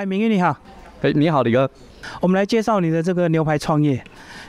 [0.00, 0.56] 哎，明玉你好，
[1.02, 1.70] 哎，你好，李哥。
[2.22, 4.02] 我们来介绍你的这个牛排创业。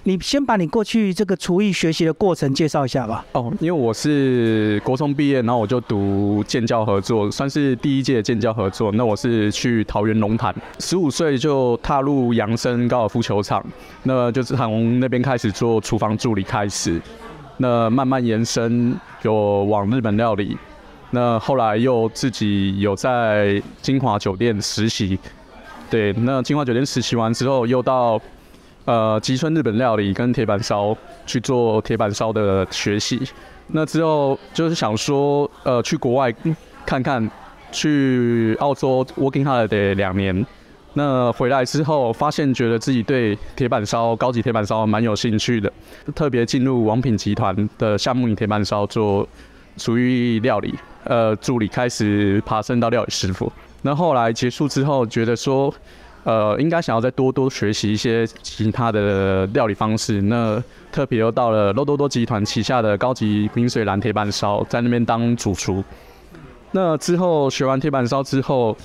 [0.04, 3.26] 你先把你过去这个厨艺学习的过程介绍一下吧。
[3.34, 8.94] 哦，因为我是国中毕业，然后我就读建教合作，算是第一届建教合作。
[8.94, 13.62] 那我是去桃园龙潭，十五岁就踏入扬生高尔夫球场，
[14.04, 16.98] 那就是从那边开始做厨房助理开始，
[17.58, 20.58] 那慢慢延伸有往日本料理，
[21.10, 25.20] 那后来又自己有在金华酒店实习，
[25.92, 28.20] 对，那金华酒店实习完之后又到。
[28.86, 33.22] 呃，吉村日本料理跟铁板烧去做铁板烧的学习，
[33.68, 36.34] 那之后就是想说，呃，去国外
[36.84, 37.30] 看看，
[37.72, 40.44] 去澳洲 working hard 得两年，
[40.96, 45.72] 那回来之后发现觉得自己对铁板烧、高级铁板烧蛮有兴趣的，
[46.16, 49.26] 特别进入王品集团的项目里铁板烧做
[49.78, 53.50] 厨艺料理，呃，助理开始爬升到料理师傅，
[53.82, 55.74] 那后来结束之后觉得说。
[56.24, 60.22] 呃，应该想要再多多学习一些其他的料理方式。
[60.22, 65.84] 那特别又到了肉多多集团旗下的高级冰水蓝铁板烧，在那边当主厨。
[66.74, 68.78] 那之后学完铁板烧之后，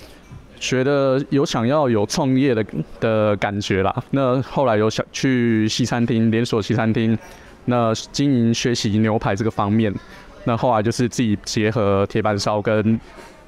[0.58, 2.64] 觉得有想要有创业的
[3.00, 3.94] 的感觉啦。
[4.12, 7.18] 那后来有想去西餐厅连锁西餐厅，
[7.66, 9.94] 那经营学习牛排这个方面。
[10.44, 12.98] 那后来就是自己结合铁板烧跟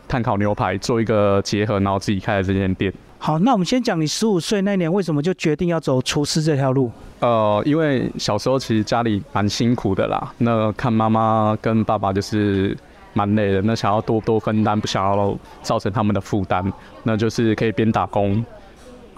[0.09, 2.92] 碳烤牛排做一个结合，然后自己开了这间店。
[3.19, 6.91] 好，那我们先讲你十五岁那年为什么就决定要走厨师这条路？
[7.20, 12.77] 呃，因为小时候其实家里蛮辛苦的啦，那看妈妈跟爸爸就是
[13.12, 18.45] 蛮累的，那想要多多分担，不想要造成他们的负担，那就是可以边打工。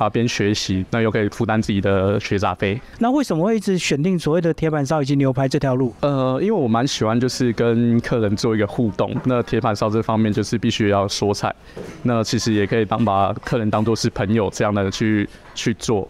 [0.01, 2.81] 啊，边学习，那又可以负担自己的学杂费。
[3.01, 5.95] 那为什么会一直选定所谓的铁板烧以及牛排这条路？
[6.01, 9.15] 呃，因为我蛮喜欢就是跟客人做一个互动。
[9.25, 11.55] 那铁板烧这方面就是必须要说菜，
[12.05, 16.09] 那其实也可以当把客人当做是朋友这样的去去做。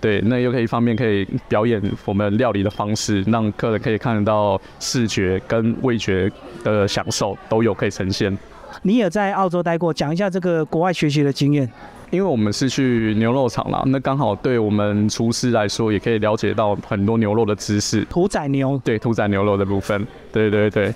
[0.00, 6.30] 对，那又可以一方面可以表演我们料理的方式，让客人可以看得到视觉跟味觉
[6.62, 8.38] 的享受都有可以呈现。
[8.82, 11.68] 你也在澳洲待过，讲一下这个国外学习的经验。
[12.12, 18.04] 因为我们是去牛肉厂啦，那刚好对我们厨师来说，也可以了解到很多牛肉的知识。
[18.04, 20.92] 屠宰牛，对屠宰牛肉的部分，对对对。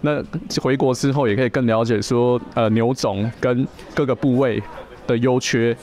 [0.00, 0.22] 那
[0.62, 3.66] 回国之后，也可以更了解说，呃，牛种跟
[3.96, 4.62] 各个部位
[5.08, 5.76] 的优缺、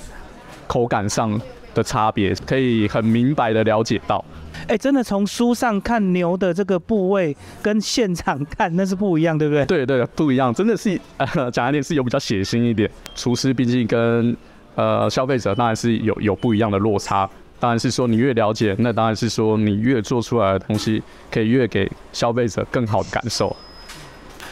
[0.68, 1.38] 口感上
[1.76, 4.24] 的差别，可以很明白的了解到。
[4.70, 9.66] 哎，真的从书上看牛的这个部位，跟现场看那是不一样，对不对？
[9.66, 12.90] 对对，不一样，真的是呃，讲一点是有比较血腥一点。
[13.16, 14.36] 厨师毕竟跟
[14.78, 17.28] 呃，消费者当然是有有不一样的落差，
[17.60, 21.02] 当然是说你越了解，那当然是说你越做出来的东西
[21.32, 23.56] 可以越给消费者更好的感受。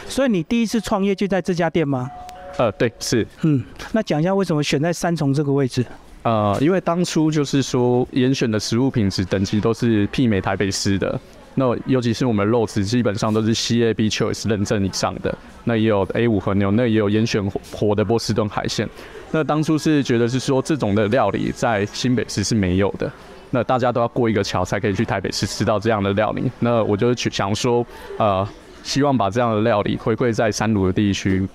[0.08, 2.10] 所以你第一次创业就在这家店吗？
[2.58, 3.24] 呃，对，是。
[3.42, 5.86] 嗯，那讲一下为什么选在三重这个位置？
[6.24, 11.20] 呃，因为当初就是说严选的食物品质等级都是媲美台北市的。
[11.54, 15.32] 那尤其是我们肉质基本上都是 C A B Choice 认证以上的，
[15.62, 18.88] 那也有 A 五和牛，那也有严选活的波士顿海鲜。
[19.32, 23.10] 那当初是觉得是说这种的料理在新北市是没有的，
[23.50, 26.50] 那大家都要过一个桥才可以去台北市吃到这样的料理。
[26.60, 27.84] 那我就去想说，
[28.18, 28.46] 呃，
[28.82, 31.46] 希望把这样的料理回馈在三鲁的地区，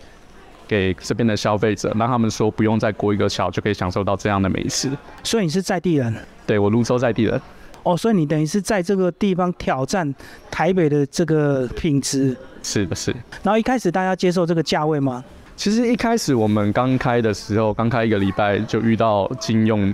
[0.68, 4.92] 给这边的消费者，让他们说不用再过一个桥就可以享受到这样的美食。
[5.24, 6.14] 所以你是在地人？
[6.46, 7.42] 对，我泸州在地人。
[7.84, 10.14] 哦，所以你等于是在这个地方挑战
[10.52, 13.12] 台北的这个品质，是的，是。
[13.42, 15.24] 然后一开始大家接受这个价位吗？
[15.62, 19.94] 其实一开始我们刚开的时候，刚开一个礼拜就遇到禁用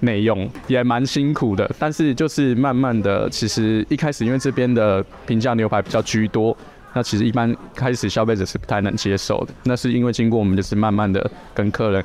[0.00, 1.70] 内用，也蛮辛苦的。
[1.78, 6.56] 但是就是慢慢的，其实一开始因为这边的平价牛排比较居多，
[6.92, 9.54] 那其实一般开始消费者是不太能接受的。
[9.62, 12.04] 那是因为经过我们就是慢慢的跟客人。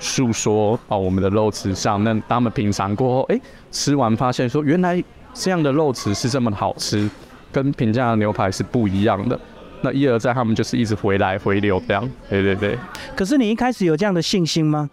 [0.00, 5.00] 诉说哦，我们的肉质上，那他们品尝过后，哎，吃完发现说，原来
[5.32, 7.08] 这样的肉质是这么好吃，
[7.52, 9.38] 跟平价的牛排是不一样的。
[9.82, 12.08] 那一而再，他们就是一直回来回流这样。
[12.30, 12.78] 对对对。
[13.14, 14.88] 可是你一开始有这样的信心吗？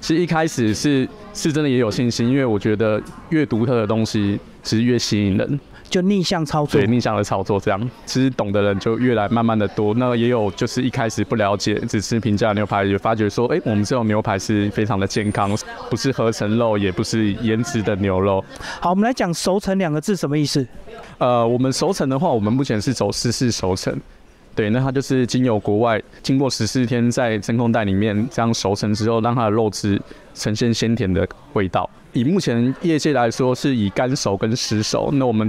[0.00, 5.60] 其实一开始是是真的也有信心，因为我觉得越独特的东西，其实越吸引人。
[5.88, 9.94] 就逆向操作，对逆向的操作，这样其实懂的人就越来慢慢的多。
[9.94, 15.56] 那也有就是一开始不了解，只吃平价牛排，也发觉说，哎，我们这种牛排是非常的健康，
[15.88, 18.44] 不是合成肉，也不是腌制的牛肉。
[18.80, 20.66] 好，我们来讲熟成两个字什么意思？
[21.18, 23.96] 呃，我们熟成的话，我们目前是走湿式熟成。
[24.56, 30.00] 对，那它就是经由国外经过十四天在真空袋里面这样熟成之后，让它的肉质
[30.34, 31.88] 呈现鲜甜的味道。
[32.14, 35.10] 以目前业界来说，是以干熟跟湿熟。
[35.12, 35.46] 那我们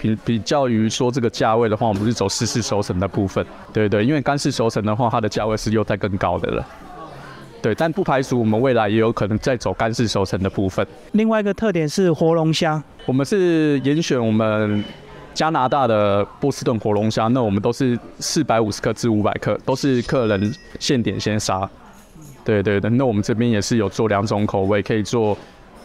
[0.00, 3.44] 比比较于说这个价位的话，我们是走湿式熟成的部分。
[3.72, 6.64] 对对，因为干式熟成的话，它的价位是又在更高的了。
[7.60, 10.86] 对，但不排除我们未来也有可能在走干式熟成的部分。
[11.12, 14.84] 另外一个特点是活龙虾，我们是严选我们
[15.36, 21.68] 加拿大的波士顿火龙虾，那我们都是四百五十克至五百克，都是客人现点现杀。
[22.42, 25.36] 对对对，那我们这边也是有做两种口味，可以做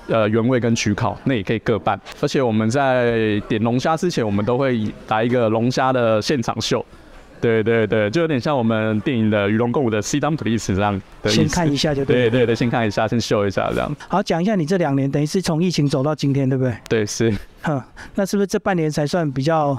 [0.07, 1.99] 呃原味跟焗烤，那也可以各半。
[2.21, 6.83] 而且我们在点龙虾之前，我们都会来一个龙虾的现场秀。
[7.41, 11.29] 对对对，就有点像我们电影的《与龙共舞》的 C down please 这样的。
[11.29, 12.29] 先看一下就对。
[12.29, 13.93] 对对对，先看一下，先秀一下这样。
[14.07, 16.77] 好，讲一下你这两年等于是从疫情走到今天，对不对？
[16.87, 17.35] 对，是。
[17.63, 17.81] 哼，
[18.15, 19.77] 那是不是这半年才算比较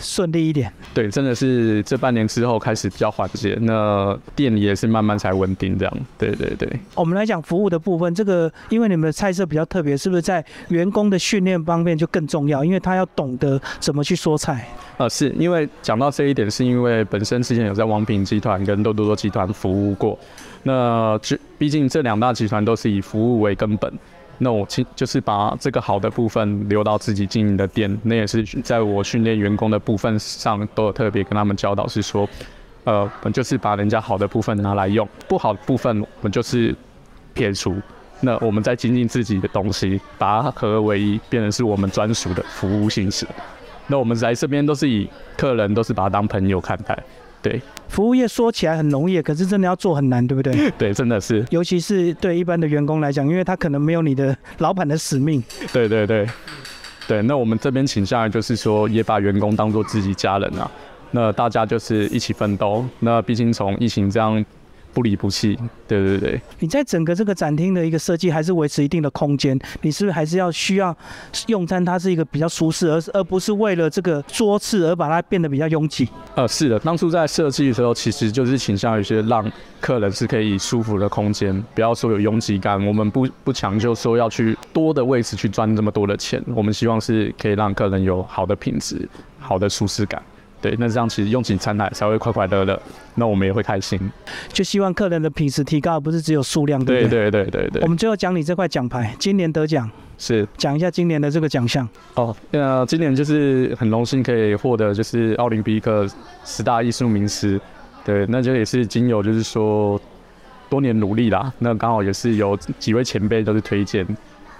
[0.00, 0.72] 顺利一点？
[0.94, 5.94] 对，真的是这半年之后开始比较缓解，那店里也是慢慢才稳定这样。
[6.18, 6.68] 对对对。
[6.94, 12.64] 我们来讲服务的部分，这个因为你们的菜色比较特别，是不是在员工的训练方面就更重要？
[12.64, 14.66] 因为他要懂得怎么去说菜。
[14.98, 20.18] 呃，是因为讲到这一点，是因为本身之前有在王品集团跟多多多集团服务过，
[20.62, 23.92] 那这毕竟这两大集团都是以服务为根本。
[24.38, 32.28] 那我其就是把这个好的部分留到自己经营的店，那也是在我训练员工的部分上都有特别跟他们教导，是说，
[32.84, 36.74] 呃，我们就是把人家好的部分拿来用，不好的部分我们就是
[37.32, 37.74] 撇除。
[38.20, 43.26] 那我们在精进自己的东西，把它合而为一，变成是我们专属的服务形式。
[43.88, 46.98] 那我们来这边都是以客人都是把它当朋友看待。
[47.48, 50.70] 对，服务业说起来很容易，可是真的要做很难，对不对？
[50.76, 55.42] 对，真的是，尤其是对一般的员工来讲，因为他可能没有你的老板的使命。
[55.72, 56.26] 对对对，
[57.06, 57.22] 对。
[57.22, 60.70] 那我们这边倾向于就是说，也把员工当做自己家人啊，
[61.12, 62.84] 那大家就是一起奋斗。
[62.98, 64.44] 那毕竟从疫情这样。
[64.96, 66.40] 不离不弃，对对对。
[66.58, 69.54] 你在整个这个展厅的一个设计，还是维持一定的空间？
[69.82, 70.96] 你是不是还是要需要
[71.48, 71.84] 用餐？
[71.84, 76.08] 它是一个比较舒适，而而不是为了这个桌次而把它变得比较拥挤。
[76.34, 79.52] 呃，是的，当初在设计的时候，其实就是倾向于是让
[79.82, 82.82] 客人是可以舒服的空间，不要说有拥挤感。
[82.86, 89.06] 我们不不强求说要去多的位置去赚这么多的钱，我们希望是可以让客人有好的品质、
[89.38, 90.22] 好的舒适感。
[90.60, 92.80] 对，那这样其实用起餐来才会快快乐乐，
[93.14, 94.00] 那我们也会开心。
[94.48, 97.30] 就希望客人的品质提高，而不是只有数量，对不对？
[97.30, 99.88] 对对对对我们最后讲你这块奖牌，今年得奖
[100.18, 101.86] 是讲一下今年的这个奖项。
[102.14, 106.08] 哦，那今年就是很荣幸可以获得就是奥林匹克
[106.44, 107.60] 十大艺术名师，
[108.04, 110.00] 对，那就也是经由就是说
[110.70, 114.06] 多年努力啦，那刚好也是有几位前辈都是推荐。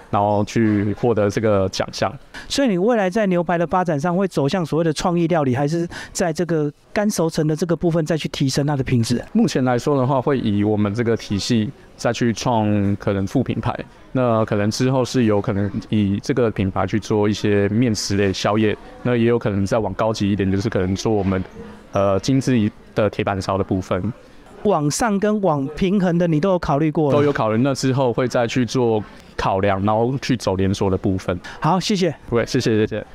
[0.09, 2.13] 然后去获得这个奖项，
[2.47, 9.23] 所以你未来在牛排的发展上会走向所谓的创意料理，还是在这个干熟成的这个部分再去提升它的品质？
[9.33, 13.77] 目前来说的话，会以我们这个体系再去创可能副品牌，
[14.13, 21.43] 那可能之后是有可能以这个品牌去做一些面食类宵夜，那也有可能再往高级一点，就是可能做我们
[21.91, 24.01] 呃精致的铁板烧的部分。
[24.63, 27.11] 往上跟往平衡的，你都有考虑过？
[27.11, 29.03] 都有考虑，那之后会再去做
[29.35, 31.39] 考量，然后去走连锁的部分。
[31.59, 32.13] 好，谢谢。
[32.29, 33.05] 对，谢谢，谢谢。